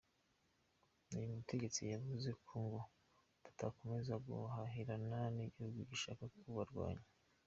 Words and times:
Uyu 1.15 1.33
mutegetsi 1.37 1.81
yavuze 1.93 2.29
ko 2.43 2.51
ngo 2.65 2.79
batakomeza 3.43 4.13
guhahirana 4.27 5.19
n’igihugu 5.35 5.79
gishaka 5.91 6.23
kubarwanya. 6.35 7.05